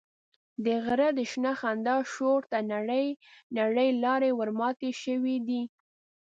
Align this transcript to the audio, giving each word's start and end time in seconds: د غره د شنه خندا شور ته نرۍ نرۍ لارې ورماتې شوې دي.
د 0.65 0.67
غره 0.85 1.09
د 1.17 1.19
شنه 1.31 1.53
خندا 1.59 1.95
شور 2.13 2.41
ته 2.51 2.57
نرۍ 2.71 3.07
نرۍ 3.57 3.89
لارې 4.03 4.31
ورماتې 4.39 4.89
شوې 5.01 5.37
دي. 5.47 5.61